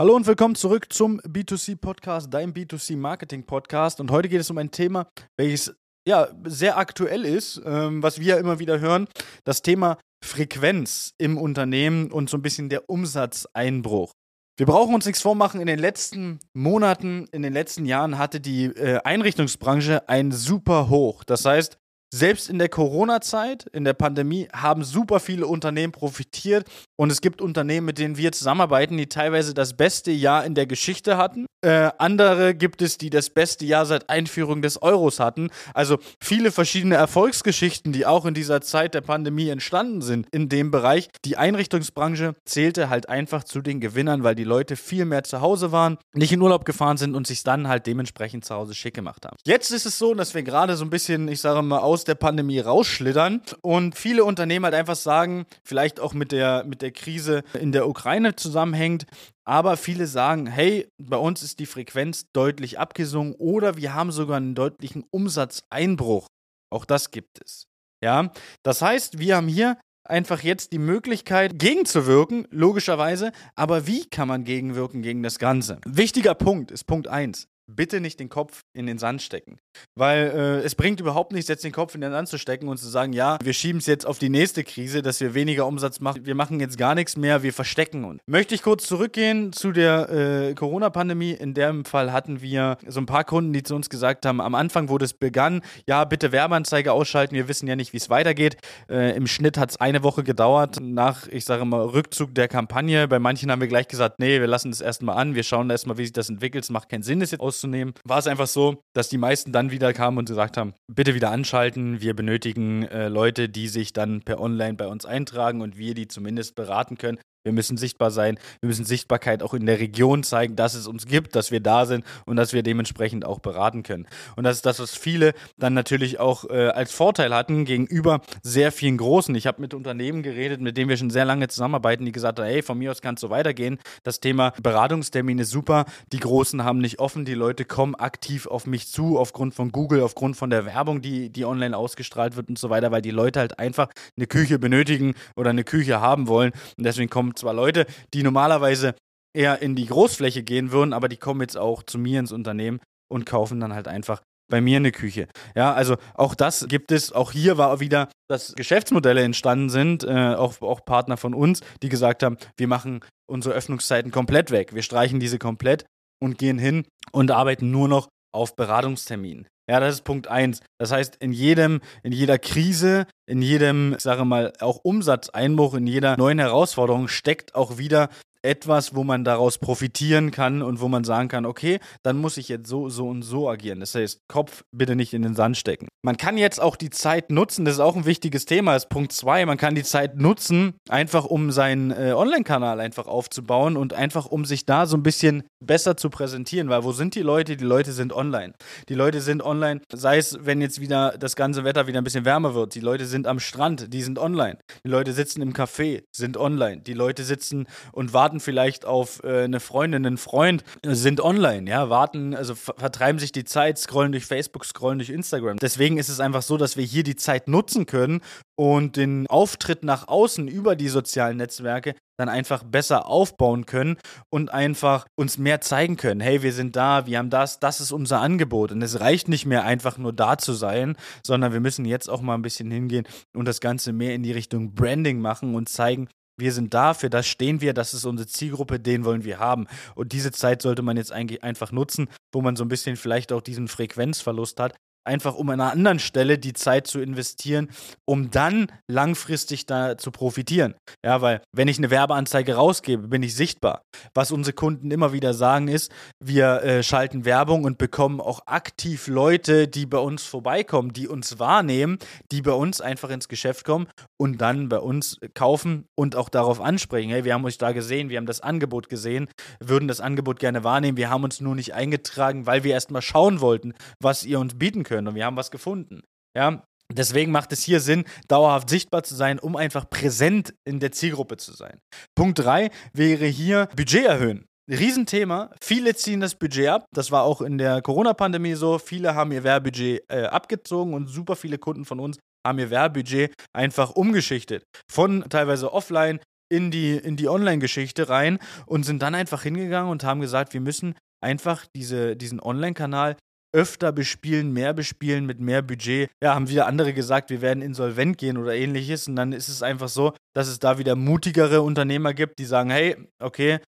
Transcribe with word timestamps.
Hallo 0.00 0.16
und 0.16 0.26
willkommen 0.26 0.54
zurück 0.54 0.90
zum 0.90 1.20
B2C 1.20 1.76
Podcast, 1.76 2.32
dein 2.32 2.54
B2C 2.54 2.96
Marketing 2.96 3.44
Podcast. 3.44 4.00
Und 4.00 4.10
heute 4.10 4.30
geht 4.30 4.40
es 4.40 4.48
um 4.48 4.56
ein 4.56 4.70
Thema, 4.70 5.06
welches 5.36 5.74
ja 6.08 6.28
sehr 6.44 6.78
aktuell 6.78 7.26
ist, 7.26 7.60
ähm, 7.66 8.02
was 8.02 8.18
wir 8.18 8.38
immer 8.38 8.58
wieder 8.58 8.80
hören: 8.80 9.06
das 9.44 9.60
Thema 9.60 9.98
Frequenz 10.24 11.12
im 11.18 11.36
Unternehmen 11.36 12.10
und 12.10 12.30
so 12.30 12.38
ein 12.38 12.42
bisschen 12.42 12.70
der 12.70 12.88
Umsatzeinbruch. 12.88 14.12
Wir 14.56 14.64
brauchen 14.64 14.94
uns 14.94 15.04
nichts 15.04 15.20
vormachen. 15.20 15.60
In 15.60 15.66
den 15.66 15.78
letzten 15.78 16.40
Monaten, 16.54 17.26
in 17.30 17.42
den 17.42 17.52
letzten 17.52 17.84
Jahren 17.84 18.16
hatte 18.16 18.40
die 18.40 18.64
äh, 18.64 18.98
Einrichtungsbranche 19.04 20.08
ein 20.08 20.32
super 20.32 20.88
Hoch. 20.88 21.22
Das 21.22 21.44
heißt, 21.44 21.76
selbst 22.14 22.50
in 22.50 22.58
der 22.58 22.68
Corona-Zeit, 22.68 23.64
in 23.72 23.84
der 23.84 23.94
Pandemie, 23.94 24.46
haben 24.52 24.84
super 24.84 25.18
viele 25.18 25.46
Unternehmen 25.46 25.92
profitiert. 25.92 26.68
Und 26.96 27.10
es 27.10 27.22
gibt 27.22 27.40
Unternehmen, 27.40 27.86
mit 27.86 27.98
denen 27.98 28.18
wir 28.18 28.32
zusammenarbeiten, 28.32 28.98
die 28.98 29.08
teilweise 29.08 29.54
das 29.54 29.74
beste 29.74 30.12
Jahr 30.12 30.44
in 30.44 30.54
der 30.54 30.66
Geschichte 30.66 31.16
hatten. 31.16 31.46
Äh, 31.64 31.90
andere 31.98 32.54
gibt 32.54 32.82
es, 32.82 32.98
die 32.98 33.08
das 33.08 33.30
beste 33.30 33.64
Jahr 33.64 33.86
seit 33.86 34.10
Einführung 34.10 34.62
des 34.62 34.82
Euros 34.82 35.20
hatten. 35.20 35.50
Also 35.74 35.98
viele 36.20 36.50
verschiedene 36.50 36.96
Erfolgsgeschichten, 36.96 37.92
die 37.92 38.04
auch 38.04 38.26
in 38.26 38.34
dieser 38.34 38.60
Zeit 38.60 38.94
der 38.94 39.00
Pandemie 39.00 39.48
entstanden 39.48 40.02
sind 40.02 40.26
in 40.32 40.48
dem 40.48 40.70
Bereich. 40.70 41.08
Die 41.24 41.36
Einrichtungsbranche 41.36 42.34
zählte 42.44 42.90
halt 42.90 43.08
einfach 43.08 43.44
zu 43.44 43.62
den 43.62 43.80
Gewinnern, 43.80 44.22
weil 44.22 44.34
die 44.34 44.44
Leute 44.44 44.76
viel 44.76 45.04
mehr 45.04 45.22
zu 45.22 45.40
Hause 45.40 45.72
waren, 45.72 45.98
nicht 46.14 46.32
in 46.32 46.42
Urlaub 46.42 46.64
gefahren 46.64 46.96
sind 46.96 47.14
und 47.14 47.26
sich 47.26 47.42
dann 47.42 47.68
halt 47.68 47.86
dementsprechend 47.86 48.44
zu 48.44 48.54
Hause 48.54 48.74
schick 48.74 48.94
gemacht 48.94 49.24
haben. 49.24 49.36
Jetzt 49.46 49.70
ist 49.70 49.86
es 49.86 49.98
so, 49.98 50.14
dass 50.14 50.34
wir 50.34 50.42
gerade 50.42 50.76
so 50.76 50.84
ein 50.84 50.90
bisschen, 50.90 51.28
ich 51.28 51.40
sage 51.40 51.62
mal, 51.62 51.78
aus 51.78 52.01
der 52.04 52.14
Pandemie 52.14 52.60
rausschlittern 52.60 53.42
und 53.60 53.96
viele 53.96 54.24
Unternehmen 54.24 54.64
halt 54.64 54.74
einfach 54.74 54.96
sagen, 54.96 55.46
vielleicht 55.64 56.00
auch 56.00 56.14
mit 56.14 56.32
der, 56.32 56.64
mit 56.64 56.82
der 56.82 56.92
Krise 56.92 57.42
in 57.58 57.72
der 57.72 57.88
Ukraine 57.88 58.36
zusammenhängt, 58.36 59.06
aber 59.44 59.76
viele 59.76 60.06
sagen, 60.06 60.46
hey, 60.46 60.88
bei 60.98 61.16
uns 61.16 61.42
ist 61.42 61.58
die 61.58 61.66
Frequenz 61.66 62.24
deutlich 62.32 62.78
abgesungen 62.78 63.34
oder 63.34 63.76
wir 63.76 63.94
haben 63.94 64.12
sogar 64.12 64.36
einen 64.36 64.54
deutlichen 64.54 65.04
Umsatzeinbruch. 65.10 66.26
Auch 66.70 66.84
das 66.84 67.10
gibt 67.10 67.40
es. 67.44 67.66
Ja, 68.02 68.32
das 68.62 68.82
heißt, 68.82 69.18
wir 69.18 69.36
haben 69.36 69.48
hier 69.48 69.78
einfach 70.04 70.42
jetzt 70.42 70.72
die 70.72 70.78
Möglichkeit, 70.78 71.58
gegenzuwirken, 71.58 72.46
logischerweise. 72.50 73.32
Aber 73.54 73.86
wie 73.86 74.06
kann 74.06 74.28
man 74.28 74.44
gegenwirken 74.44 75.02
gegen 75.02 75.22
das 75.22 75.38
Ganze? 75.38 75.80
Wichtiger 75.86 76.34
Punkt 76.34 76.70
ist 76.70 76.84
Punkt 76.84 77.08
1 77.08 77.46
bitte 77.74 78.00
nicht 78.00 78.20
den 78.20 78.28
Kopf 78.28 78.64
in 78.72 78.86
den 78.86 78.98
Sand 78.98 79.22
stecken. 79.22 79.58
Weil 79.94 80.32
äh, 80.34 80.64
es 80.64 80.74
bringt 80.74 81.00
überhaupt 81.00 81.32
nichts, 81.32 81.48
jetzt 81.48 81.64
den 81.64 81.72
Kopf 81.72 81.94
in 81.94 82.00
den 82.00 82.12
Sand 82.12 82.28
zu 82.28 82.38
stecken 82.38 82.68
und 82.68 82.76
zu 82.76 82.88
sagen, 82.88 83.12
ja, 83.12 83.38
wir 83.42 83.52
schieben 83.52 83.78
es 83.78 83.86
jetzt 83.86 84.06
auf 84.06 84.18
die 84.18 84.28
nächste 84.28 84.64
Krise, 84.64 85.02
dass 85.02 85.20
wir 85.20 85.34
weniger 85.34 85.66
Umsatz 85.66 86.00
machen. 86.00 86.26
Wir 86.26 86.34
machen 86.34 86.60
jetzt 86.60 86.78
gar 86.78 86.94
nichts 86.94 87.16
mehr, 87.16 87.42
wir 87.42 87.52
verstecken 87.52 88.04
uns. 88.04 88.20
Möchte 88.26 88.54
ich 88.54 88.62
kurz 88.62 88.86
zurückgehen 88.86 89.52
zu 89.52 89.72
der 89.72 90.10
äh, 90.10 90.54
Corona-Pandemie. 90.54 91.32
In 91.32 91.54
dem 91.54 91.84
Fall 91.84 92.12
hatten 92.12 92.42
wir 92.42 92.78
so 92.86 93.00
ein 93.00 93.06
paar 93.06 93.24
Kunden, 93.24 93.52
die 93.52 93.62
zu 93.62 93.74
uns 93.74 93.88
gesagt 93.88 94.26
haben, 94.26 94.40
am 94.40 94.54
Anfang, 94.54 94.88
wo 94.88 94.98
das 94.98 95.14
begann, 95.14 95.62
ja, 95.86 96.04
bitte 96.04 96.32
Werbeanzeige 96.32 96.92
ausschalten, 96.92 97.34
wir 97.34 97.48
wissen 97.48 97.66
ja 97.66 97.76
nicht, 97.76 97.92
wie 97.92 97.98
es 97.98 98.10
weitergeht. 98.10 98.56
Äh, 98.88 99.16
Im 99.16 99.26
Schnitt 99.26 99.56
hat 99.56 99.70
es 99.70 99.80
eine 99.80 100.02
Woche 100.02 100.22
gedauert 100.22 100.78
nach, 100.80 101.26
ich 101.28 101.44
sage 101.44 101.64
mal, 101.64 101.82
Rückzug 101.82 102.34
der 102.34 102.48
Kampagne. 102.48 103.08
Bei 103.08 103.18
manchen 103.18 103.50
haben 103.50 103.60
wir 103.60 103.68
gleich 103.68 103.88
gesagt, 103.88 104.18
nee, 104.18 104.40
wir 104.40 104.46
lassen 104.46 104.70
das 104.70 104.80
erstmal 104.80 105.16
an, 105.16 105.34
wir 105.34 105.42
schauen 105.42 105.70
erstmal, 105.70 105.98
wie 105.98 106.04
sich 106.04 106.12
das 106.12 106.28
entwickelt. 106.28 106.64
Es 106.64 106.70
macht 106.70 106.88
keinen 106.88 107.02
Sinn, 107.02 107.20
das 107.20 107.30
jetzt 107.30 107.40
auszuschalten 107.40 107.61
rauszunehmen, 107.62 107.94
war 108.04 108.18
es 108.18 108.26
einfach 108.26 108.46
so, 108.46 108.82
dass 108.94 109.08
die 109.08 109.18
meisten 109.18 109.52
dann 109.52 109.70
wieder 109.70 109.92
kamen 109.92 110.18
und 110.18 110.28
gesagt 110.28 110.56
haben, 110.56 110.74
bitte 110.92 111.14
wieder 111.14 111.30
anschalten, 111.30 112.00
wir 112.00 112.14
benötigen 112.14 112.82
äh, 112.84 113.08
Leute, 113.08 113.48
die 113.48 113.68
sich 113.68 113.92
dann 113.92 114.22
per 114.22 114.40
Online 114.40 114.74
bei 114.74 114.86
uns 114.86 115.06
eintragen 115.06 115.60
und 115.60 115.76
wir 115.76 115.94
die 115.94 116.08
zumindest 116.08 116.54
beraten 116.54 116.98
können. 116.98 117.18
Wir 117.44 117.52
müssen 117.52 117.76
sichtbar 117.76 118.12
sein. 118.12 118.38
Wir 118.60 118.68
müssen 118.68 118.84
Sichtbarkeit 118.84 119.42
auch 119.42 119.52
in 119.52 119.66
der 119.66 119.80
Region 119.80 120.22
zeigen, 120.22 120.54
dass 120.54 120.74
es 120.74 120.86
uns 120.86 121.06
gibt, 121.06 121.34
dass 121.34 121.50
wir 121.50 121.58
da 121.58 121.86
sind 121.86 122.04
und 122.24 122.36
dass 122.36 122.52
wir 122.52 122.62
dementsprechend 122.62 123.24
auch 123.24 123.40
beraten 123.40 123.82
können. 123.82 124.06
Und 124.36 124.44
das 124.44 124.56
ist 124.56 124.66
das, 124.66 124.78
was 124.78 124.94
viele 124.96 125.32
dann 125.58 125.74
natürlich 125.74 126.20
auch 126.20 126.48
äh, 126.48 126.68
als 126.68 126.92
Vorteil 126.92 127.34
hatten 127.34 127.64
gegenüber 127.64 128.20
sehr 128.42 128.70
vielen 128.70 128.96
Großen. 128.96 129.34
Ich 129.34 129.48
habe 129.48 129.60
mit 129.60 129.74
Unternehmen 129.74 130.22
geredet, 130.22 130.60
mit 130.60 130.76
denen 130.76 130.88
wir 130.88 130.96
schon 130.96 131.10
sehr 131.10 131.24
lange 131.24 131.48
zusammenarbeiten, 131.48 132.04
die 132.04 132.12
gesagt 132.12 132.38
haben, 132.38 132.46
hey, 132.46 132.62
von 132.62 132.78
mir 132.78 132.92
aus 132.92 133.02
kann 133.02 133.16
es 133.16 133.20
so 133.20 133.30
weitergehen. 133.30 133.80
Das 134.04 134.20
Thema 134.20 134.52
Beratungstermin 134.62 135.40
ist 135.40 135.50
super. 135.50 135.86
Die 136.12 136.20
Großen 136.20 136.62
haben 136.62 136.78
nicht 136.78 137.00
offen. 137.00 137.24
Die 137.24 137.34
Leute 137.34 137.64
kommen 137.64 137.96
aktiv 137.96 138.46
auf 138.46 138.66
mich 138.66 138.88
zu, 138.92 139.18
aufgrund 139.18 139.54
von 139.54 139.72
Google, 139.72 140.02
aufgrund 140.02 140.36
von 140.36 140.50
der 140.50 140.64
Werbung, 140.64 141.02
die, 141.02 141.28
die 141.30 141.44
online 141.44 141.76
ausgestrahlt 141.76 142.36
wird 142.36 142.50
und 142.50 142.58
so 142.58 142.70
weiter, 142.70 142.92
weil 142.92 143.02
die 143.02 143.10
Leute 143.10 143.40
halt 143.40 143.58
einfach 143.58 143.88
eine 144.16 144.28
Küche 144.28 144.60
benötigen 144.60 145.14
oder 145.34 145.50
eine 145.50 145.64
Küche 145.64 146.00
haben 146.00 146.28
wollen. 146.28 146.52
Und 146.78 146.84
deswegen 146.84 147.10
kommen 147.10 147.31
zwar 147.38 147.54
Leute, 147.54 147.86
die 148.14 148.22
normalerweise 148.22 148.94
eher 149.34 149.62
in 149.62 149.74
die 149.74 149.86
Großfläche 149.86 150.42
gehen 150.42 150.72
würden, 150.72 150.92
aber 150.92 151.08
die 151.08 151.16
kommen 151.16 151.40
jetzt 151.40 151.56
auch 151.56 151.82
zu 151.82 151.98
mir 151.98 152.20
ins 152.20 152.32
Unternehmen 152.32 152.80
und 153.10 153.26
kaufen 153.26 153.60
dann 153.60 153.74
halt 153.74 153.88
einfach 153.88 154.20
bei 154.50 154.60
mir 154.60 154.76
eine 154.76 154.92
Küche. 154.92 155.28
Ja, 155.54 155.72
also 155.72 155.96
auch 156.14 156.34
das 156.34 156.66
gibt 156.68 156.92
es. 156.92 157.12
Auch 157.12 157.32
hier 157.32 157.56
war 157.56 157.80
wieder, 157.80 158.08
dass 158.28 158.54
Geschäftsmodelle 158.54 159.22
entstanden 159.22 159.70
sind, 159.70 160.04
äh, 160.04 160.34
auch, 160.34 160.60
auch 160.60 160.84
Partner 160.84 161.16
von 161.16 161.32
uns, 161.32 161.60
die 161.82 161.88
gesagt 161.88 162.22
haben, 162.22 162.36
wir 162.58 162.68
machen 162.68 163.00
unsere 163.26 163.54
Öffnungszeiten 163.54 164.12
komplett 164.12 164.50
weg. 164.50 164.74
Wir 164.74 164.82
streichen 164.82 165.20
diese 165.20 165.38
komplett 165.38 165.86
und 166.22 166.36
gehen 166.36 166.58
hin 166.58 166.84
und 167.12 167.30
arbeiten 167.30 167.70
nur 167.70 167.88
noch 167.88 168.08
auf 168.32 168.56
Beratungsterminen. 168.56 169.46
Ja, 169.68 169.78
das 169.78 169.94
ist 169.94 170.04
Punkt 170.04 170.26
eins. 170.26 170.60
Das 170.78 170.90
heißt, 170.90 171.16
in 171.16 171.32
jedem, 171.32 171.80
in 172.02 172.12
jeder 172.12 172.38
Krise, 172.38 173.06
in 173.26 173.42
jedem, 173.42 173.94
ich 173.94 174.02
sage 174.02 174.24
mal, 174.24 174.52
auch 174.60 174.80
Umsatzeinbruch, 174.82 175.74
in 175.74 175.86
jeder 175.86 176.16
neuen 176.16 176.40
Herausforderung 176.40 177.08
steckt 177.08 177.54
auch 177.54 177.78
wieder 177.78 178.08
etwas, 178.42 178.94
wo 178.94 179.04
man 179.04 179.24
daraus 179.24 179.58
profitieren 179.58 180.30
kann 180.30 180.62
und 180.62 180.80
wo 180.80 180.88
man 180.88 181.04
sagen 181.04 181.28
kann, 181.28 181.46
okay, 181.46 181.78
dann 182.02 182.18
muss 182.18 182.36
ich 182.36 182.48
jetzt 182.48 182.68
so, 182.68 182.88
so 182.88 183.08
und 183.08 183.22
so 183.22 183.48
agieren. 183.48 183.80
Das 183.80 183.94
heißt, 183.94 184.22
Kopf 184.28 184.64
bitte 184.72 184.96
nicht 184.96 185.14
in 185.14 185.22
den 185.22 185.34
Sand 185.34 185.56
stecken. 185.56 185.88
Man 186.04 186.16
kann 186.16 186.36
jetzt 186.36 186.60
auch 186.60 186.76
die 186.76 186.90
Zeit 186.90 187.30
nutzen, 187.30 187.64
das 187.64 187.74
ist 187.74 187.80
auch 187.80 187.96
ein 187.96 188.04
wichtiges 188.04 188.44
Thema, 188.44 188.74
ist 188.74 188.88
Punkt 188.88 189.12
zwei. 189.12 189.46
Man 189.46 189.56
kann 189.56 189.74
die 189.74 189.84
Zeit 189.84 190.16
nutzen, 190.16 190.74
einfach 190.88 191.24
um 191.24 191.52
seinen 191.52 191.92
äh, 191.92 192.12
Online-Kanal 192.12 192.80
einfach 192.80 193.06
aufzubauen 193.06 193.76
und 193.76 193.94
einfach 193.94 194.26
um 194.26 194.44
sich 194.44 194.66
da 194.66 194.86
so 194.86 194.96
ein 194.96 195.02
bisschen 195.02 195.44
besser 195.60 195.96
zu 195.96 196.10
präsentieren, 196.10 196.68
weil 196.68 196.82
wo 196.84 196.92
sind 196.92 197.14
die 197.14 197.22
Leute? 197.22 197.56
Die 197.56 197.64
Leute 197.64 197.92
sind 197.92 198.12
online. 198.12 198.54
Die 198.88 198.94
Leute 198.94 199.20
sind 199.20 199.42
online, 199.42 199.80
sei 199.92 200.18
es, 200.18 200.38
wenn 200.40 200.60
jetzt 200.60 200.80
wieder 200.80 201.16
das 201.18 201.36
ganze 201.36 201.64
Wetter 201.64 201.86
wieder 201.86 201.98
ein 201.98 202.04
bisschen 202.04 202.24
wärmer 202.24 202.54
wird. 202.54 202.74
Die 202.74 202.80
Leute 202.80 203.06
sind 203.06 203.26
am 203.26 203.38
Strand, 203.38 203.92
die 203.92 204.02
sind 204.02 204.18
online. 204.18 204.58
Die 204.84 204.90
Leute 204.90 205.12
sitzen 205.12 205.42
im 205.42 205.52
Café, 205.52 206.02
sind 206.10 206.36
online. 206.36 206.82
Die 206.82 206.94
Leute 206.94 207.22
sitzen 207.22 207.66
und 207.92 208.12
warten 208.12 208.31
warten 208.32 208.40
vielleicht 208.40 208.86
auf 208.86 209.22
äh, 209.24 209.44
eine 209.44 209.60
Freundin, 209.60 210.06
einen 210.06 210.16
Freund, 210.16 210.64
sind 210.82 211.20
online, 211.20 211.68
ja, 211.68 211.90
warten, 211.90 212.34
also 212.34 212.54
vertreiben 212.54 213.18
sich 213.18 213.30
die 213.30 213.44
Zeit, 213.44 213.78
scrollen 213.78 214.12
durch 214.12 214.24
Facebook, 214.24 214.64
scrollen 214.64 214.98
durch 214.98 215.10
Instagram. 215.10 215.58
Deswegen 215.58 215.98
ist 215.98 216.08
es 216.08 216.18
einfach 216.18 216.40
so, 216.40 216.56
dass 216.56 216.78
wir 216.78 216.84
hier 216.84 217.02
die 217.02 217.16
Zeit 217.16 217.46
nutzen 217.46 217.84
können 217.84 218.22
und 218.56 218.96
den 218.96 219.26
Auftritt 219.26 219.84
nach 219.84 220.08
außen 220.08 220.48
über 220.48 220.76
die 220.76 220.88
sozialen 220.88 221.36
Netzwerke 221.36 221.94
dann 222.18 222.28
einfach 222.28 222.62
besser 222.62 223.06
aufbauen 223.06 223.66
können 223.66 223.96
und 224.30 224.52
einfach 224.52 225.06
uns 225.14 225.36
mehr 225.36 225.60
zeigen 225.60 225.96
können. 225.96 226.20
Hey, 226.20 226.42
wir 226.42 226.52
sind 226.52 226.76
da, 226.76 227.06
wir 227.06 227.18
haben 227.18 227.30
das, 227.30 227.58
das 227.58 227.80
ist 227.80 227.92
unser 227.92 228.20
Angebot. 228.20 228.72
Und 228.72 228.80
es 228.82 229.00
reicht 229.00 229.28
nicht 229.28 229.44
mehr 229.44 229.64
einfach 229.64 229.98
nur 229.98 230.12
da 230.12 230.38
zu 230.38 230.52
sein, 230.52 230.96
sondern 231.26 231.52
wir 231.52 231.60
müssen 231.60 231.84
jetzt 231.84 232.08
auch 232.08 232.20
mal 232.20 232.34
ein 232.34 232.42
bisschen 232.42 232.70
hingehen 232.70 233.06
und 233.34 233.46
das 233.46 233.60
Ganze 233.60 233.92
mehr 233.92 234.14
in 234.14 234.22
die 234.22 234.32
Richtung 234.32 234.74
Branding 234.74 235.20
machen 235.20 235.54
und 235.54 235.68
zeigen, 235.68 236.08
wir 236.36 236.52
sind 236.52 236.74
da, 236.74 236.94
für 236.94 237.10
das 237.10 237.26
stehen 237.26 237.60
wir, 237.60 237.74
das 237.74 237.94
ist 237.94 238.04
unsere 238.04 238.26
Zielgruppe, 238.26 238.80
den 238.80 239.04
wollen 239.04 239.24
wir 239.24 239.38
haben. 239.38 239.66
Und 239.94 240.12
diese 240.12 240.32
Zeit 240.32 240.62
sollte 240.62 240.82
man 240.82 240.96
jetzt 240.96 241.12
eigentlich 241.12 241.44
einfach 241.44 241.72
nutzen, 241.72 242.08
wo 242.32 242.40
man 242.40 242.56
so 242.56 242.64
ein 242.64 242.68
bisschen 242.68 242.96
vielleicht 242.96 243.32
auch 243.32 243.42
diesen 243.42 243.68
Frequenzverlust 243.68 244.58
hat, 244.58 244.74
einfach 245.04 245.34
um 245.34 245.48
an 245.50 245.60
einer 245.60 245.72
anderen 245.72 245.98
Stelle 245.98 246.38
die 246.38 246.52
Zeit 246.52 246.86
zu 246.86 247.00
investieren, 247.00 247.68
um 248.04 248.30
dann 248.30 248.68
langfristig 248.88 249.66
da 249.66 249.98
zu 249.98 250.10
profitieren. 250.10 250.74
Ja, 251.04 251.20
weil 251.20 251.42
wenn 251.52 251.68
ich 251.68 251.78
eine 251.78 251.90
Werbeanzeige 251.90 252.54
rausgebe, 252.54 253.08
bin 253.08 253.22
ich 253.22 253.34
sichtbar. 253.34 253.82
Was 254.14 254.32
unsere 254.32 254.54
Kunden 254.54 254.90
immer 254.90 255.12
wieder 255.12 255.34
sagen 255.34 255.68
ist, 255.68 255.92
wir 256.22 256.62
äh, 256.62 256.82
schalten 256.82 257.24
Werbung 257.24 257.64
und 257.64 257.78
bekommen 257.78 258.20
auch 258.20 258.46
aktiv 258.46 259.08
Leute, 259.08 259.68
die 259.68 259.86
bei 259.86 259.98
uns 259.98 260.24
vorbeikommen, 260.24 260.92
die 260.92 261.08
uns 261.08 261.38
wahrnehmen, 261.38 261.98
die 262.30 262.42
bei 262.42 262.52
uns 262.52 262.80
einfach 262.80 263.10
ins 263.10 263.28
Geschäft 263.28 263.64
kommen 263.64 263.88
und 264.18 264.40
dann 264.40 264.68
bei 264.68 264.78
uns 264.78 265.18
kaufen 265.34 265.86
und 265.96 266.16
auch 266.16 266.28
darauf 266.28 266.60
ansprechen. 266.60 267.10
Hey, 267.10 267.24
wir 267.24 267.34
haben 267.34 267.44
euch 267.44 267.58
da 267.58 267.72
gesehen, 267.72 268.08
wir 268.08 268.18
haben 268.18 268.26
das 268.26 268.40
Angebot 268.40 268.88
gesehen, 268.88 269.28
würden 269.60 269.88
das 269.88 270.00
Angebot 270.00 270.38
gerne 270.38 270.64
wahrnehmen. 270.64 270.96
Wir 270.96 271.10
haben 271.10 271.24
uns 271.24 271.40
nur 271.40 271.54
nicht 271.54 271.74
eingetragen, 271.74 272.46
weil 272.46 272.64
wir 272.64 272.72
erstmal 272.72 273.02
schauen 273.02 273.40
wollten, 273.40 273.74
was 274.00 274.24
ihr 274.24 274.38
uns 274.38 274.54
bieten 274.54 274.84
könnt 274.84 274.91
können 274.92 275.08
und 275.08 275.14
wir 275.14 275.24
haben 275.24 275.36
was 275.36 275.50
gefunden. 275.50 276.02
Ja, 276.36 276.62
Deswegen 276.92 277.32
macht 277.32 277.52
es 277.52 277.62
hier 277.62 277.80
Sinn, 277.80 278.04
dauerhaft 278.28 278.68
sichtbar 278.68 279.02
zu 279.02 279.14
sein, 279.14 279.38
um 279.38 279.56
einfach 279.56 279.88
präsent 279.88 280.52
in 280.64 280.78
der 280.78 280.92
Zielgruppe 280.92 281.38
zu 281.38 281.52
sein. 281.54 281.78
Punkt 282.14 282.38
3 282.40 282.70
wäre 282.92 283.24
hier 283.24 283.68
Budget 283.76 284.04
erhöhen. 284.04 284.44
Riesenthema. 284.70 285.50
Viele 285.62 285.94
ziehen 285.94 286.20
das 286.20 286.34
Budget 286.34 286.68
ab. 286.68 286.84
Das 286.94 287.10
war 287.10 287.22
auch 287.22 287.40
in 287.40 287.56
der 287.56 287.80
Corona-Pandemie 287.80 288.54
so. 288.54 288.78
Viele 288.78 289.14
haben 289.14 289.32
ihr 289.32 289.42
Werbebudget 289.42 290.04
äh, 290.08 290.24
abgezogen 290.24 290.92
und 290.92 291.08
super 291.08 291.34
viele 291.34 291.58
Kunden 291.58 291.84
von 291.84 291.98
uns 291.98 292.18
haben 292.46 292.58
ihr 292.58 292.70
Werbebudget 292.70 293.32
einfach 293.52 293.90
umgeschichtet. 293.90 294.64
Von 294.90 295.24
teilweise 295.30 295.72
offline 295.72 296.20
in 296.50 296.70
die, 296.70 296.96
in 296.96 297.16
die 297.16 297.28
Online-Geschichte 297.28 298.08
rein 298.08 298.38
und 298.66 298.84
sind 298.84 299.02
dann 299.02 299.14
einfach 299.14 299.42
hingegangen 299.42 299.90
und 299.90 300.04
haben 300.04 300.20
gesagt, 300.20 300.52
wir 300.52 300.60
müssen 300.60 300.94
einfach 301.22 301.64
diese, 301.74 302.16
diesen 302.16 302.40
Online-Kanal 302.40 303.16
öfter 303.52 303.92
bespielen, 303.92 304.52
mehr 304.52 304.72
bespielen 304.72 305.26
mit 305.26 305.40
mehr 305.40 305.62
Budget. 305.62 306.10
Ja, 306.22 306.34
haben 306.34 306.48
wieder 306.48 306.66
andere 306.66 306.92
gesagt, 306.92 307.30
wir 307.30 307.40
werden 307.40 307.62
insolvent 307.62 308.18
gehen 308.18 308.36
oder 308.36 308.54
ähnliches. 308.54 309.08
Und 309.08 309.16
dann 309.16 309.32
ist 309.32 309.48
es 309.48 309.62
einfach 309.62 309.88
so, 309.88 310.12
dass 310.34 310.48
es 310.48 310.58
da 310.58 310.78
wieder 310.78 310.96
mutigere 310.96 311.62
Unternehmer 311.62 312.14
gibt, 312.14 312.38
die 312.38 312.44
sagen, 312.44 312.70
hey, 312.70 312.96
okay, 313.20 313.60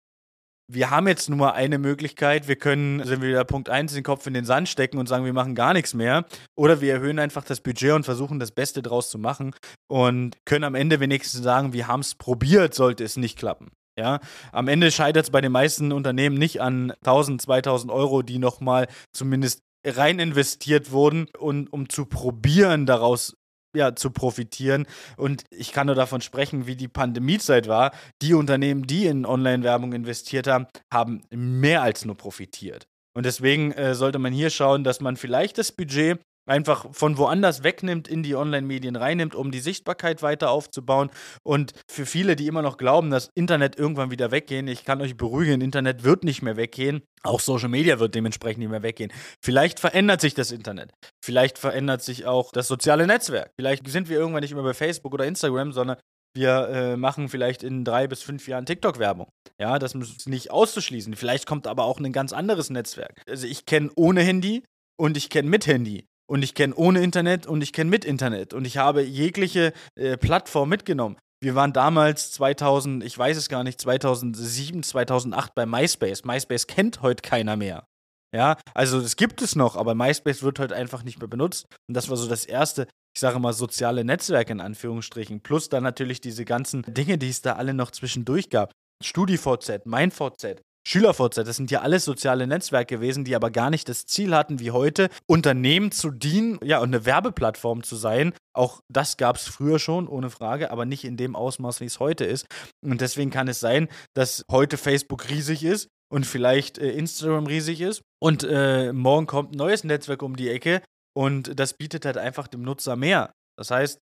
wir 0.71 0.89
haben 0.89 1.07
jetzt 1.07 1.29
nur 1.29 1.53
eine 1.53 1.77
Möglichkeit, 1.77 2.47
wir 2.47 2.55
können, 2.55 3.05
sind 3.05 3.21
wir 3.21 3.29
wieder 3.29 3.43
Punkt 3.43 3.69
1, 3.69 3.93
den 3.93 4.03
Kopf 4.03 4.25
in 4.27 4.33
den 4.33 4.45
Sand 4.45 4.69
stecken 4.69 4.97
und 4.97 5.07
sagen, 5.07 5.25
wir 5.25 5.33
machen 5.33 5.55
gar 5.55 5.73
nichts 5.73 5.93
mehr. 5.93 6.25
Oder 6.55 6.81
wir 6.81 6.93
erhöhen 6.93 7.19
einfach 7.19 7.43
das 7.43 7.59
Budget 7.59 7.91
und 7.91 8.05
versuchen 8.05 8.39
das 8.39 8.51
Beste 8.51 8.81
draus 8.81 9.09
zu 9.09 9.19
machen 9.19 9.53
und 9.87 10.37
können 10.45 10.63
am 10.63 10.75
Ende 10.75 10.99
wenigstens 10.99 11.43
sagen, 11.43 11.73
wir 11.73 11.87
haben 11.87 11.99
es 11.99 12.15
probiert, 12.15 12.73
sollte 12.73 13.03
es 13.03 13.17
nicht 13.17 13.37
klappen. 13.37 13.71
Ja, 13.97 14.21
am 14.51 14.67
Ende 14.67 14.91
scheitert 14.91 15.25
es 15.25 15.31
bei 15.31 15.41
den 15.41 15.51
meisten 15.51 15.91
Unternehmen 15.91 16.37
nicht 16.37 16.61
an 16.61 16.91
1000, 17.03 17.41
2000 17.41 17.91
Euro, 17.91 18.23
die 18.23 18.39
nochmal 18.39 18.87
zumindest 19.11 19.61
rein 19.85 20.19
investiert 20.19 20.91
wurden, 20.91 21.27
und, 21.37 21.71
um 21.71 21.89
zu 21.89 22.05
probieren, 22.05 22.85
daraus 22.85 23.35
ja, 23.75 23.95
zu 23.95 24.11
profitieren. 24.11 24.85
Und 25.17 25.43
ich 25.49 25.71
kann 25.71 25.87
nur 25.87 25.95
davon 25.95 26.21
sprechen, 26.21 26.67
wie 26.67 26.75
die 26.75 26.87
Pandemiezeit 26.87 27.67
war. 27.67 27.91
Die 28.21 28.33
Unternehmen, 28.33 28.85
die 28.85 29.05
in 29.07 29.25
Online-Werbung 29.25 29.93
investiert 29.93 30.47
haben, 30.47 30.67
haben 30.91 31.23
mehr 31.31 31.81
als 31.81 32.05
nur 32.05 32.15
profitiert. 32.15 32.87
Und 33.15 33.25
deswegen 33.25 33.71
äh, 33.71 33.95
sollte 33.95 34.19
man 34.19 34.33
hier 34.33 34.49
schauen, 34.49 34.83
dass 34.83 35.01
man 35.01 35.17
vielleicht 35.17 35.57
das 35.57 35.71
Budget 35.71 36.19
einfach 36.45 36.87
von 36.91 37.17
woanders 37.17 37.63
wegnimmt, 37.63 38.07
in 38.07 38.23
die 38.23 38.35
Online-Medien 38.35 38.95
reinnimmt, 38.95 39.35
um 39.35 39.51
die 39.51 39.59
Sichtbarkeit 39.59 40.21
weiter 40.21 40.51
aufzubauen. 40.51 41.09
Und 41.43 41.73
für 41.89 42.05
viele, 42.05 42.35
die 42.35 42.47
immer 42.47 42.61
noch 42.61 42.77
glauben, 42.77 43.09
dass 43.09 43.29
Internet 43.35 43.77
irgendwann 43.77 44.11
wieder 44.11 44.31
weggehen, 44.31 44.67
ich 44.67 44.85
kann 44.85 45.01
euch 45.01 45.17
beruhigen, 45.17 45.61
Internet 45.61 46.03
wird 46.03 46.23
nicht 46.23 46.41
mehr 46.41 46.57
weggehen. 46.57 47.03
Auch 47.23 47.39
Social 47.39 47.69
Media 47.69 47.99
wird 47.99 48.15
dementsprechend 48.15 48.59
nicht 48.59 48.69
mehr 48.69 48.83
weggehen. 48.83 49.11
Vielleicht 49.41 49.79
verändert 49.79 50.21
sich 50.21 50.33
das 50.33 50.51
Internet. 50.51 50.91
Vielleicht 51.23 51.57
verändert 51.57 52.01
sich 52.01 52.25
auch 52.25 52.51
das 52.51 52.67
soziale 52.67 53.07
Netzwerk. 53.07 53.51
Vielleicht 53.55 53.87
sind 53.87 54.09
wir 54.09 54.17
irgendwann 54.17 54.41
nicht 54.41 54.53
mehr 54.53 54.63
bei 54.63 54.73
Facebook 54.73 55.13
oder 55.13 55.25
Instagram, 55.25 55.71
sondern 55.71 55.97
wir 56.35 56.67
äh, 56.69 56.97
machen 56.97 57.29
vielleicht 57.29 57.63
in 57.63 57.85
drei 57.85 58.07
bis 58.07 58.23
fünf 58.23 58.47
Jahren 58.47 58.65
TikTok-Werbung. 58.65 59.29
Ja, 59.59 59.77
das 59.77 59.93
ist 59.93 60.27
nicht 60.27 60.51
auszuschließen. 60.51 61.15
Vielleicht 61.15 61.45
kommt 61.45 61.67
aber 61.67 61.83
auch 61.83 61.99
ein 61.99 62.11
ganz 62.11 62.33
anderes 62.33 62.69
Netzwerk. 62.69 63.21
Also 63.29 63.45
ich 63.45 63.65
kenne 63.65 63.91
ohne 63.95 64.21
Handy 64.21 64.63
und 64.99 65.15
ich 65.15 65.29
kenne 65.29 65.49
mit 65.49 65.67
Handy. 65.67 66.05
Und 66.29 66.43
ich 66.43 66.55
kenne 66.55 66.75
ohne 66.75 67.01
Internet 67.01 67.47
und 67.47 67.61
ich 67.61 67.73
kenne 67.73 67.89
mit 67.89 68.05
Internet. 68.05 68.53
Und 68.53 68.65
ich 68.65 68.77
habe 68.77 69.01
jegliche 69.01 69.73
äh, 69.95 70.17
Plattform 70.17 70.69
mitgenommen. 70.69 71.17
Wir 71.41 71.55
waren 71.55 71.73
damals 71.73 72.31
2000, 72.31 73.03
ich 73.03 73.17
weiß 73.17 73.35
es 73.35 73.49
gar 73.49 73.65
nicht, 73.65 73.79
2007, 73.81 74.83
2008 74.83 75.53
bei 75.53 75.65
MySpace. 75.65 76.23
MySpace 76.23 76.67
kennt 76.67 77.01
heute 77.01 77.21
keiner 77.21 77.57
mehr. 77.57 77.85
Ja, 78.33 78.57
also 78.73 78.99
das 78.99 79.15
gibt 79.15 79.41
es 79.41 79.55
noch, 79.55 79.75
aber 79.75 79.93
MySpace 79.93 80.41
wird 80.41 80.57
heute 80.59 80.75
einfach 80.75 81.03
nicht 81.03 81.19
mehr 81.19 81.27
benutzt. 81.27 81.67
Und 81.87 81.95
das 81.95 82.09
war 82.09 82.17
so 82.17 82.27
das 82.27 82.45
erste, 82.45 82.87
ich 83.13 83.19
sage 83.19 83.39
mal, 83.39 83.53
soziale 83.53 84.03
Netzwerk 84.03 84.49
in 84.49 84.61
Anführungsstrichen. 84.61 85.41
Plus 85.41 85.69
dann 85.69 85.83
natürlich 85.83 86.19
diese 86.19 86.45
ganzen 86.45 86.81
Dinge, 86.87 87.17
die 87.17 87.29
es 87.29 87.41
da 87.41 87.53
alle 87.53 87.73
noch 87.73 87.91
zwischendurch 87.91 88.49
gab. 88.49 88.71
StudiVZ, 89.03 89.85
MeinVZ, 89.85 90.61
SchülerVZ, 90.85 91.37
das 91.37 91.55
sind 91.55 91.71
ja 91.71 91.81
alles 91.81 92.03
soziale 92.05 92.45
Netzwerke 92.45 92.95
gewesen, 92.95 93.23
die 93.23 93.35
aber 93.35 93.51
gar 93.51 93.69
nicht 93.69 93.87
das 93.87 94.05
Ziel 94.05 94.35
hatten, 94.35 94.59
wie 94.59 94.71
heute, 94.71 95.09
Unternehmen 95.25 95.91
zu 95.91 96.11
dienen, 96.11 96.59
ja, 96.63 96.79
und 96.79 96.89
eine 96.93 97.05
Werbeplattform 97.05 97.83
zu 97.83 97.95
sein. 97.95 98.33
Auch 98.53 98.81
das 98.89 99.17
gab 99.17 99.37
es 99.37 99.47
früher 99.47 99.79
schon, 99.79 100.07
ohne 100.07 100.29
Frage, 100.29 100.71
aber 100.71 100.85
nicht 100.85 101.05
in 101.05 101.17
dem 101.17 101.35
Ausmaß, 101.35 101.79
wie 101.79 101.85
es 101.85 101.99
heute 101.99 102.25
ist. 102.25 102.47
Und 102.83 103.01
deswegen 103.01 103.31
kann 103.31 103.47
es 103.47 103.59
sein, 103.59 103.87
dass 104.13 104.45
heute 104.51 104.77
Facebook 104.77 105.29
riesig 105.29 105.63
ist 105.63 105.87
und 106.11 106.25
vielleicht 106.25 106.77
äh, 106.77 106.91
Instagram 106.91 107.47
riesig 107.47 107.81
ist. 107.81 108.01
Und 108.21 108.43
äh, 108.43 108.91
morgen 108.91 109.25
kommt 109.25 109.53
ein 109.53 109.57
neues 109.57 109.83
Netzwerk 109.83 110.21
um 110.21 110.35
die 110.35 110.49
Ecke 110.49 110.81
und 111.15 111.57
das 111.59 111.73
bietet 111.73 112.05
halt 112.05 112.17
einfach 112.17 112.47
dem 112.47 112.61
Nutzer 112.61 112.95
mehr. 112.95 113.31
Das 113.57 113.71
heißt, 113.71 113.99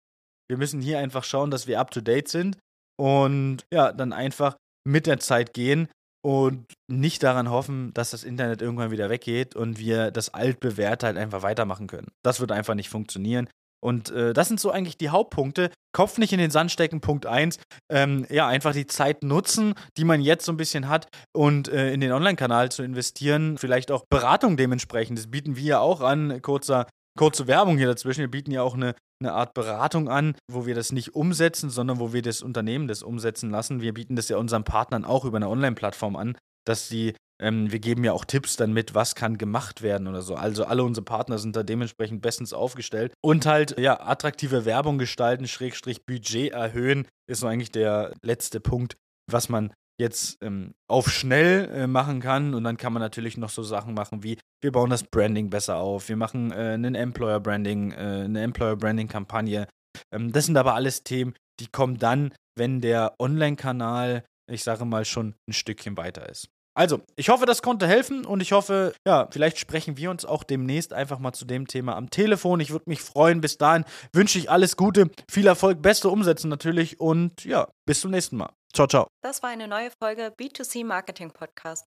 wir 0.48 0.56
müssen 0.56 0.80
hier 0.80 0.98
einfach 0.98 1.24
schauen, 1.24 1.50
dass 1.50 1.66
wir 1.66 1.80
up 1.80 1.90
to 1.90 2.00
date 2.00 2.28
sind 2.28 2.58
und 2.98 3.64
ja, 3.72 3.92
dann 3.92 4.12
einfach 4.12 4.56
mit 4.86 5.06
der 5.06 5.18
Zeit 5.20 5.52
gehen 5.52 5.88
und 6.24 6.66
nicht 6.90 7.22
daran 7.22 7.50
hoffen, 7.50 7.92
dass 7.94 8.10
das 8.10 8.24
Internet 8.24 8.62
irgendwann 8.62 8.90
wieder 8.90 9.10
weggeht 9.10 9.54
und 9.54 9.78
wir 9.78 10.10
das 10.10 10.34
altbewährte 10.34 11.06
halt 11.06 11.16
einfach 11.16 11.42
weitermachen 11.42 11.86
können. 11.86 12.08
Das 12.22 12.40
wird 12.40 12.52
einfach 12.52 12.74
nicht 12.74 12.88
funktionieren. 12.88 13.48
Und 13.80 14.10
äh, 14.10 14.32
das 14.32 14.48
sind 14.48 14.58
so 14.58 14.70
eigentlich 14.70 14.98
die 14.98 15.10
Hauptpunkte. 15.10 15.70
Kopf 15.92 16.18
nicht 16.18 16.32
in 16.32 16.38
den 16.38 16.50
Sand 16.50 16.72
stecken, 16.72 17.00
Punkt 17.00 17.26
1. 17.26 17.58
Ähm, 17.90 18.26
ja, 18.28 18.46
einfach 18.48 18.72
die 18.72 18.86
Zeit 18.86 19.22
nutzen, 19.22 19.74
die 19.96 20.04
man 20.04 20.20
jetzt 20.20 20.44
so 20.44 20.52
ein 20.52 20.56
bisschen 20.56 20.88
hat 20.88 21.06
und 21.32 21.68
äh, 21.68 21.92
in 21.92 22.00
den 22.00 22.12
Online-Kanal 22.12 22.70
zu 22.70 22.82
investieren. 22.82 23.56
Vielleicht 23.56 23.90
auch 23.90 24.04
Beratung 24.10 24.56
dementsprechend. 24.56 25.18
Das 25.18 25.30
bieten 25.30 25.56
wir 25.56 25.62
ja 25.62 25.78
auch 25.80 26.00
an. 26.00 26.42
Kurzer, 26.42 26.86
kurze 27.18 27.46
Werbung 27.46 27.76
hier 27.76 27.86
dazwischen. 27.86 28.20
Wir 28.20 28.30
bieten 28.30 28.50
ja 28.50 28.62
auch 28.62 28.74
eine 28.74 28.94
eine 29.20 29.32
Art 29.32 29.54
Beratung 29.54 30.08
an, 30.08 30.34
wo 30.50 30.66
wir 30.66 30.74
das 30.74 30.92
nicht 30.92 31.14
umsetzen, 31.14 31.70
sondern 31.70 31.98
wo 31.98 32.12
wir 32.12 32.22
das 32.22 32.42
Unternehmen 32.42 32.88
das 32.88 33.02
umsetzen 33.02 33.50
lassen. 33.50 33.80
Wir 33.80 33.94
bieten 33.94 34.16
das 34.16 34.28
ja 34.28 34.36
unseren 34.36 34.64
Partnern 34.64 35.04
auch 35.04 35.24
über 35.24 35.36
eine 35.36 35.48
Online-Plattform 35.48 36.16
an, 36.16 36.36
dass 36.64 36.88
sie, 36.88 37.14
ähm, 37.42 37.72
wir 37.72 37.80
geben 37.80 38.04
ja 38.04 38.12
auch 38.12 38.24
Tipps 38.24 38.56
dann 38.56 38.72
mit, 38.72 38.94
was 38.94 39.14
kann 39.14 39.38
gemacht 39.38 39.82
werden 39.82 40.06
oder 40.06 40.22
so. 40.22 40.34
Also 40.34 40.64
alle 40.64 40.84
unsere 40.84 41.04
Partner 41.04 41.38
sind 41.38 41.56
da 41.56 41.62
dementsprechend 41.62 42.22
bestens 42.22 42.52
aufgestellt. 42.52 43.12
Und 43.20 43.46
halt, 43.46 43.78
ja, 43.78 44.00
attraktive 44.00 44.64
Werbung 44.64 44.98
gestalten, 44.98 45.48
Schrägstrich 45.48 46.06
Budget 46.06 46.52
erhöhen, 46.52 47.06
ist 47.28 47.40
so 47.40 47.48
eigentlich 47.48 47.72
der 47.72 48.12
letzte 48.22 48.60
Punkt, 48.60 48.96
was 49.30 49.48
man 49.48 49.72
jetzt 49.98 50.38
ähm, 50.42 50.74
auf 50.88 51.10
schnell 51.10 51.68
äh, 51.70 51.86
machen 51.86 52.20
kann. 52.20 52.54
Und 52.54 52.64
dann 52.64 52.76
kann 52.76 52.92
man 52.92 53.02
natürlich 53.02 53.36
noch 53.36 53.50
so 53.50 53.62
Sachen 53.62 53.94
machen 53.94 54.22
wie, 54.22 54.38
wir 54.62 54.72
bauen 54.72 54.90
das 54.90 55.04
Branding 55.04 55.50
besser 55.50 55.76
auf, 55.76 56.08
wir 56.08 56.16
machen 56.16 56.52
äh, 56.52 56.54
einen 56.54 56.94
Employer 56.94 57.40
Branding, 57.40 57.92
äh, 57.92 58.24
eine 58.24 58.42
Employer 58.42 58.76
Branding 58.76 59.08
Kampagne. 59.08 59.66
Ähm, 60.12 60.32
das 60.32 60.46
sind 60.46 60.56
aber 60.56 60.74
alles 60.74 61.02
Themen, 61.02 61.34
die 61.60 61.66
kommen 61.66 61.98
dann, 61.98 62.32
wenn 62.56 62.80
der 62.80 63.14
Online-Kanal, 63.18 64.24
ich 64.50 64.62
sage 64.62 64.84
mal, 64.84 65.04
schon 65.04 65.34
ein 65.48 65.52
Stückchen 65.52 65.96
weiter 65.96 66.28
ist. 66.28 66.48
Also, 66.78 67.00
ich 67.16 67.28
hoffe, 67.28 67.44
das 67.44 67.60
konnte 67.60 67.88
helfen 67.88 68.24
und 68.24 68.40
ich 68.40 68.52
hoffe, 68.52 68.94
ja, 69.04 69.26
vielleicht 69.32 69.58
sprechen 69.58 69.96
wir 69.96 70.12
uns 70.12 70.24
auch 70.24 70.44
demnächst 70.44 70.92
einfach 70.92 71.18
mal 71.18 71.32
zu 71.32 71.44
dem 71.44 71.66
Thema 71.66 71.96
am 71.96 72.08
Telefon. 72.08 72.60
Ich 72.60 72.70
würde 72.70 72.84
mich 72.88 73.00
freuen. 73.00 73.40
Bis 73.40 73.58
dahin 73.58 73.84
wünsche 74.12 74.38
ich 74.38 74.48
alles 74.48 74.76
Gute, 74.76 75.10
viel 75.28 75.48
Erfolg, 75.48 75.82
beste 75.82 76.08
Umsetzen 76.08 76.48
natürlich 76.48 77.00
und 77.00 77.44
ja, 77.44 77.66
bis 77.84 78.00
zum 78.00 78.12
nächsten 78.12 78.36
Mal. 78.36 78.52
Ciao, 78.78 78.86
ciao. 78.86 79.10
Das 79.24 79.42
war 79.42 79.50
eine 79.50 79.66
neue 79.66 79.90
Folge 80.00 80.32
B2C 80.38 80.84
Marketing 80.84 81.32
Podcast. 81.32 81.84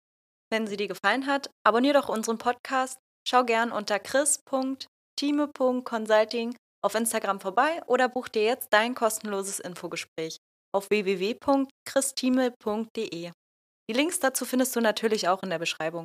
Wenn 0.52 0.66
sie 0.66 0.76
dir 0.76 0.86
gefallen 0.86 1.26
hat, 1.26 1.48
abonniere 1.66 1.98
doch 1.98 2.10
unseren 2.10 2.37
Podcast, 2.37 2.99
schau 3.26 3.42
gern 3.42 3.73
unter 3.73 3.99
chris.time.consulting 3.99 6.54
auf 6.85 6.94
Instagram 6.94 7.40
vorbei 7.40 7.80
oder 7.87 8.11
buch 8.11 8.28
dir 8.28 8.44
jetzt 8.44 8.75
dein 8.75 8.94
kostenloses 8.94 9.61
Infogespräch 9.61 10.37
auf 10.75 10.90
www.christime.de. 10.90 13.30
Die 13.88 13.94
Links 13.94 14.20
dazu 14.20 14.44
findest 14.44 14.76
du 14.76 14.82
natürlich 14.82 15.26
auch 15.26 15.42
in 15.42 15.49
der 15.49 15.61
Beschreibung. 15.61 16.04